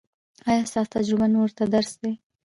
ایا 0.49 0.63
ستاسو 0.69 0.91
تجربه 0.95 1.25
نورو 1.33 1.55
ته 1.57 1.63
درس 1.73 1.91
دی؟ 2.01 2.13